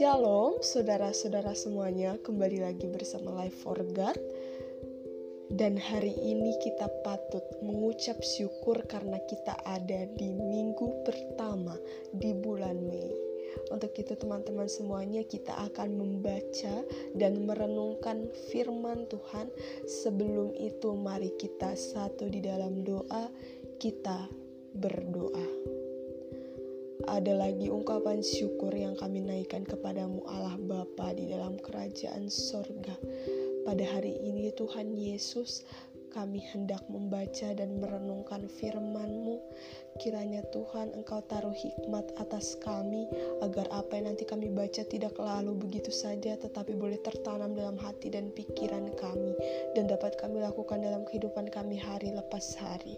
[0.00, 4.16] Shalom, saudara-saudara semuanya, kembali lagi bersama Life for God.
[5.52, 11.76] Dan hari ini kita patut mengucap syukur karena kita ada di minggu pertama
[12.16, 13.12] di bulan Mei.
[13.68, 16.80] Untuk itu teman-teman semuanya kita akan membaca
[17.12, 19.52] dan merenungkan firman Tuhan.
[19.84, 23.28] Sebelum itu mari kita satu di dalam doa,
[23.76, 24.45] kita
[24.78, 25.46] berdoa
[27.06, 32.98] ada lagi ungkapan syukur yang kami naikkan kepadamu Allah Bapa di dalam kerajaan sorga.
[33.62, 35.62] Pada hari ini Tuhan Yesus,
[36.10, 39.38] kami hendak membaca dan merenungkan firman-Mu.
[40.02, 43.06] Kiranya Tuhan Engkau taruh hikmat atas kami,
[43.38, 48.10] agar apa yang nanti kami baca tidak lalu begitu saja, tetapi boleh tertanam dalam hati
[48.10, 49.32] dan pikiran kami,
[49.78, 52.96] dan dapat kami lakukan dalam kehidupan kami hari lepas hari.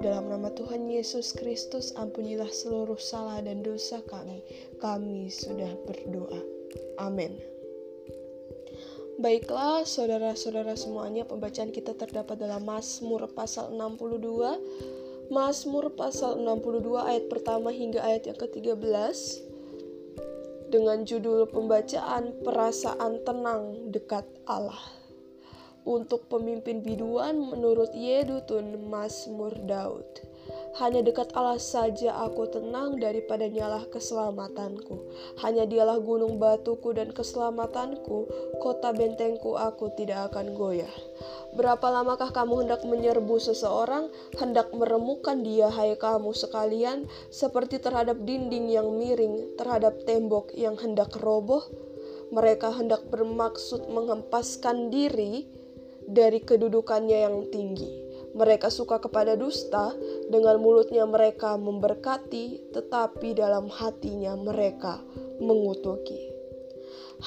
[0.00, 4.40] Dalam nama Tuhan Yesus Kristus, ampunilah seluruh salah dan dosa kami.
[4.80, 6.40] Kami sudah berdoa.
[6.96, 7.36] Amin.
[9.20, 15.28] Baiklah, saudara-saudara semuanya, pembacaan kita terdapat dalam Mazmur pasal 62.
[15.28, 18.80] Mazmur pasal 62 ayat pertama hingga ayat yang ke-13
[20.72, 25.01] dengan judul pembacaan perasaan tenang dekat Allah
[25.82, 30.32] untuk pemimpin biduan menurut Yedutun Mazmur Daud.
[30.80, 35.04] Hanya dekat Allah saja aku tenang daripada nyalah keselamatanku.
[35.44, 40.90] Hanya dialah gunung batuku dan keselamatanku, kota bentengku aku tidak akan goyah.
[41.52, 44.08] Berapa lamakah kamu hendak menyerbu seseorang,
[44.40, 51.12] hendak meremukan dia, hai kamu sekalian, seperti terhadap dinding yang miring, terhadap tembok yang hendak
[51.20, 51.62] roboh?
[52.32, 55.44] Mereka hendak bermaksud menghempaskan diri,
[56.08, 57.90] dari kedudukannya yang tinggi.
[58.32, 59.92] Mereka suka kepada dusta,
[60.32, 65.04] dengan mulutnya mereka memberkati, tetapi dalam hatinya mereka
[65.36, 66.32] mengutuki.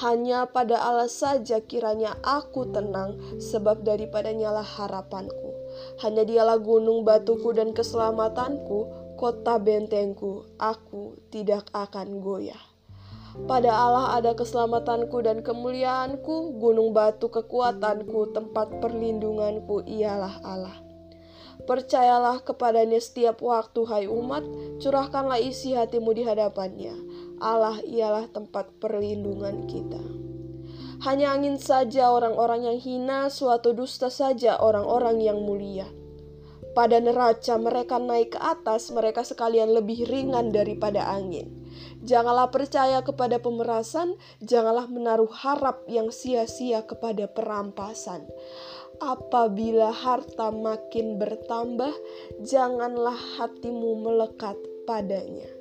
[0.02, 5.56] Hanya pada Allah saja kiranya aku tenang, sebab daripada nyala harapanku.
[6.04, 12.75] Hanya dialah gunung batuku dan keselamatanku, kota bentengku, aku tidak akan goyah.
[13.44, 20.80] Pada Allah ada keselamatanku dan kemuliaanku, gunung batu kekuatanku, tempat perlindunganku ialah Allah.
[21.68, 24.40] Percayalah kepadanya setiap waktu, hai umat,
[24.80, 26.96] curahkanlah isi hatimu di hadapannya.
[27.36, 30.00] Allah ialah tempat perlindungan kita.
[31.04, 35.84] Hanya angin saja orang-orang yang hina, suatu dusta saja orang-orang yang mulia.
[36.72, 41.65] Pada neraca mereka naik ke atas, mereka sekalian lebih ringan daripada angin.
[42.04, 44.14] Janganlah percaya kepada pemerasan,
[44.44, 48.26] janganlah menaruh harap yang sia-sia kepada perampasan.
[49.02, 51.92] Apabila harta makin bertambah,
[52.40, 54.56] janganlah hatimu melekat
[54.88, 55.56] padanya.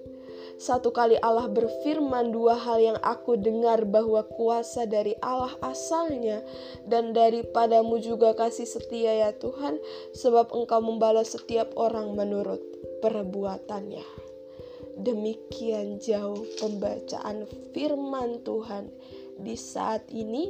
[0.56, 6.40] Satu kali Allah berfirman dua hal yang aku dengar bahwa kuasa dari Allah asalnya
[6.88, 9.76] dan daripadamu juga kasih setia ya Tuhan
[10.16, 12.64] sebab engkau membalas setiap orang menurut
[13.04, 14.35] perbuatannya.
[14.96, 17.44] Demikian jauh pembacaan
[17.76, 18.88] firman Tuhan
[19.44, 20.48] di saat ini.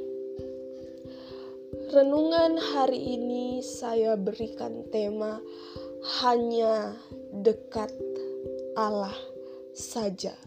[1.90, 5.42] Renungan hari ini saya berikan tema
[6.22, 6.94] hanya
[7.34, 7.90] dekat
[8.78, 9.16] Allah
[9.74, 10.38] saja.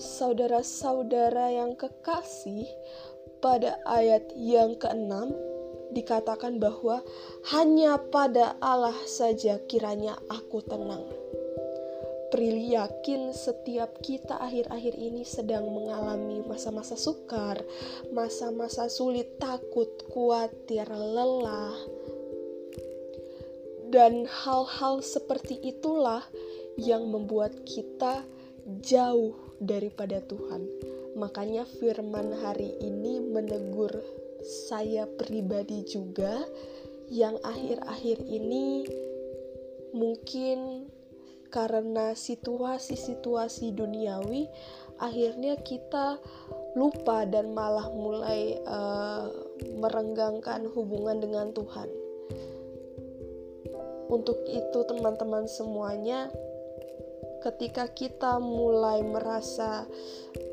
[0.00, 2.64] Saudara-saudara yang kekasih,
[3.40, 5.32] pada ayat yang keenam
[5.90, 7.02] dikatakan bahwa
[7.50, 11.02] hanya pada Allah saja kiranya aku tenang.
[12.30, 17.58] Prilly yakin setiap kita akhir-akhir ini sedang mengalami masa-masa sukar,
[18.14, 21.74] masa-masa sulit, takut, khawatir, lelah.
[23.90, 26.22] Dan hal-hal seperti itulah
[26.78, 28.22] yang membuat kita
[28.86, 30.70] jauh daripada Tuhan.
[31.18, 33.90] Makanya firman hari ini menegur
[34.46, 36.46] saya pribadi juga
[37.10, 38.86] yang akhir-akhir ini
[39.90, 40.79] mungkin
[41.50, 44.46] karena situasi-situasi duniawi
[45.02, 46.22] akhirnya kita
[46.78, 49.26] lupa dan malah mulai uh,
[49.80, 51.88] merenggangkan hubungan dengan Tuhan.
[54.10, 56.30] Untuk itu teman-teman semuanya
[57.40, 59.86] ketika kita mulai merasa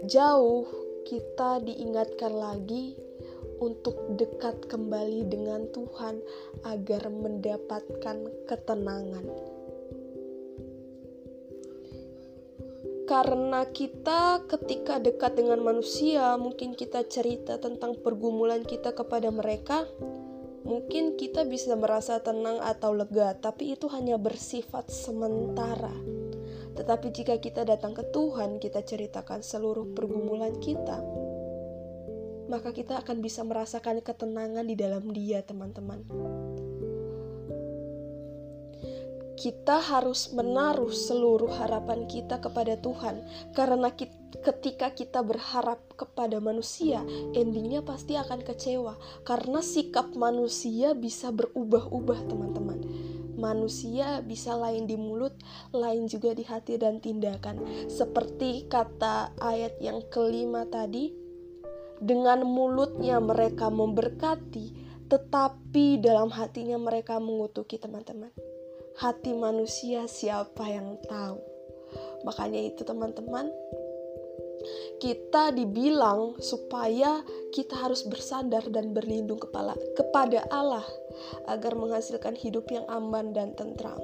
[0.07, 0.65] jauh,
[1.05, 2.95] kita diingatkan lagi
[3.57, 6.21] untuk dekat kembali dengan Tuhan
[6.63, 9.56] agar mendapatkan ketenangan.
[13.07, 19.87] Karena kita ketika dekat dengan manusia, mungkin kita cerita tentang pergumulan kita kepada mereka,
[20.67, 25.95] Mungkin kita bisa merasa tenang atau lega, tapi itu hanya bersifat sementara.
[26.75, 30.99] Tetapi jika kita datang ke Tuhan, kita ceritakan seluruh pergumulan kita,
[32.51, 36.03] maka kita akan bisa merasakan ketenangan di dalam Dia, teman-teman.
[39.37, 43.21] Kita harus menaruh seluruh harapan kita kepada Tuhan,
[43.53, 47.01] karena kita ketika kita berharap kepada manusia,
[47.31, 52.79] endingnya pasti akan kecewa karena sikap manusia bisa berubah-ubah, teman-teman.
[53.37, 55.37] Manusia bisa lain di mulut,
[55.69, 57.61] lain juga di hati dan tindakan.
[57.85, 61.13] Seperti kata ayat yang kelima tadi,
[62.01, 64.73] dengan mulutnya mereka memberkati,
[65.05, 68.33] tetapi dalam hatinya mereka mengutuki teman-teman.
[68.97, 71.37] Hati manusia siapa yang tahu?
[72.25, 73.45] Makanya itu teman-teman,
[74.97, 77.21] kita dibilang supaya
[77.53, 80.81] kita harus bersandar dan berlindung kepala kepada Allah
[81.45, 84.01] agar menghasilkan hidup yang aman dan tentram.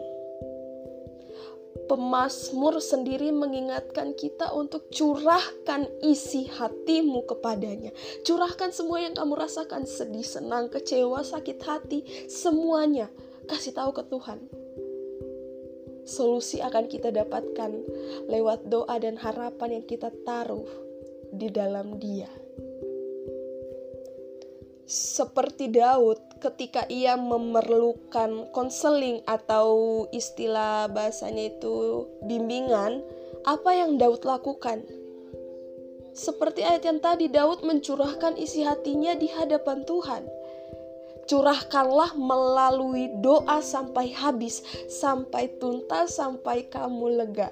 [1.90, 7.90] Pemasmur sendiri mengingatkan kita untuk curahkan isi hatimu kepadanya.
[8.22, 13.10] Curahkan semua yang kamu rasakan, sedih, senang, kecewa, sakit hati, semuanya
[13.50, 14.40] kasih tahu ke Tuhan
[16.04, 17.72] solusi akan kita dapatkan
[18.28, 20.68] lewat doa dan harapan yang kita taruh
[21.32, 22.30] di dalam Dia.
[24.84, 33.02] Seperti Daud, ketika ia memerlukan konseling atau istilah bahasanya itu bimbingan,
[33.48, 34.84] apa yang Daud lakukan?
[36.14, 40.43] Seperti ayat yang tadi, Daud mencurahkan isi hatinya di hadapan Tuhan
[41.24, 44.62] curahkanlah melalui doa sampai habis,
[44.92, 47.52] sampai tuntas, sampai kamu lega.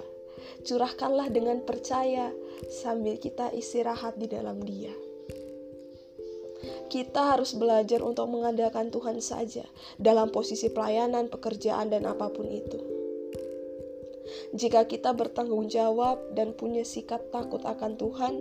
[0.61, 2.29] Curahkanlah dengan percaya
[2.69, 4.93] sambil kita istirahat di dalam Dia.
[6.91, 9.65] Kita harus belajar untuk mengandalkan Tuhan saja
[9.97, 12.77] dalam posisi pelayanan, pekerjaan, dan apa pun itu.
[14.51, 18.33] Jika kita bertanggung jawab dan punya sikap takut akan Tuhan,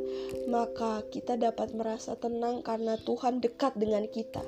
[0.51, 4.43] maka kita dapat merasa tenang karena Tuhan dekat dengan kita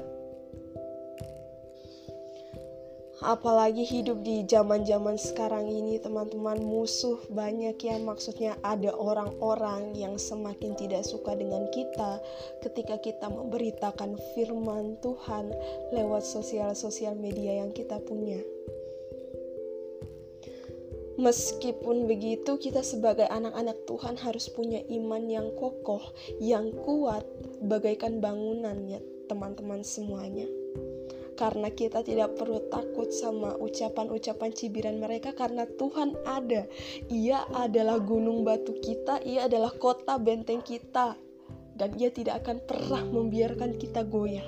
[3.22, 7.96] apalagi hidup di zaman-zaman sekarang ini teman-teman musuh banyak ya.
[8.02, 12.18] Maksudnya ada orang-orang yang semakin tidak suka dengan kita
[12.66, 15.54] ketika kita memberitakan firman Tuhan
[15.94, 18.42] lewat sosial-sosial media yang kita punya.
[21.12, 26.02] Meskipun begitu, kita sebagai anak-anak Tuhan harus punya iman yang kokoh,
[26.40, 27.22] yang kuat,
[27.62, 28.98] bagaikan bangunannya,
[29.28, 30.48] teman-teman semuanya
[31.34, 36.68] karena kita tidak perlu takut sama ucapan-ucapan cibiran mereka karena Tuhan ada.
[37.08, 41.16] Ia adalah gunung batu kita, ia adalah kota benteng kita
[41.76, 44.44] dan ia tidak akan pernah membiarkan kita goyah.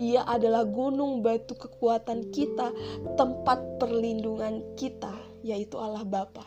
[0.00, 2.74] Ia adalah gunung batu kekuatan kita,
[3.14, 5.14] tempat perlindungan kita,
[5.46, 6.42] yaitu Allah Bapa.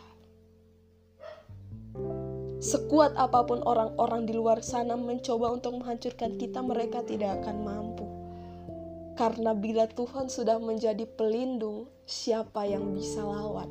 [2.58, 8.07] Sekuat apa pun orang-orang di luar sana mencoba untuk menghancurkan kita, mereka tidak akan mampu.
[9.18, 13.66] Karena bila Tuhan sudah menjadi pelindung, siapa yang bisa lawan?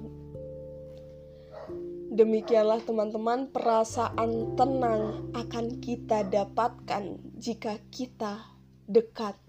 [2.12, 8.44] Demikianlah teman-teman, perasaan tenang akan kita dapatkan jika kita
[8.92, 9.40] dekat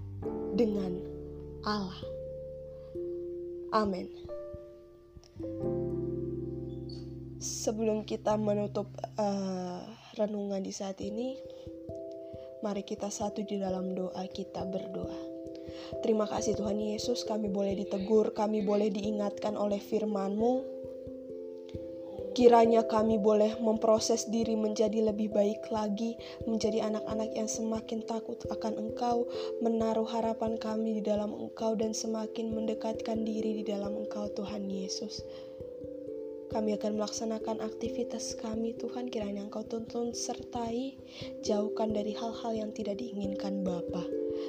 [0.54, 1.02] dengan
[1.66, 1.98] Allah.
[3.74, 4.06] Amin.
[7.42, 8.86] Sebelum kita menutup
[9.18, 9.82] uh,
[10.14, 11.34] renungan di saat ini,
[12.62, 15.37] mari kita satu di dalam doa kita berdoa.
[16.04, 20.78] Terima kasih Tuhan Yesus, kami boleh ditegur, kami boleh diingatkan oleh firman-Mu.
[22.38, 26.14] Kiranya kami boleh memproses diri menjadi lebih baik lagi,
[26.46, 29.26] menjadi anak-anak yang semakin takut akan Engkau,
[29.58, 35.26] menaruh harapan kami di dalam Engkau, dan semakin mendekatkan diri di dalam Engkau, Tuhan Yesus.
[36.48, 40.96] Kami akan melaksanakan aktivitas kami, Tuhan, kiranya Engkau tuntun sertai,
[41.44, 44.04] jauhkan dari hal-hal yang tidak diinginkan Bapa.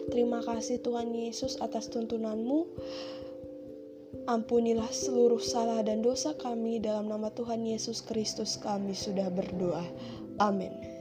[0.08, 2.72] Terima kasih Tuhan Yesus atas tuntunanmu.
[4.30, 9.86] Ampunilah seluruh salah dan dosa kami dalam nama Tuhan Yesus Kristus kami sudah berdoa.
[10.40, 10.99] Amin.